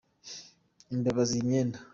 Imbeba 0.93 1.21
zirya 1.29 1.43
imyenda. 1.45 1.77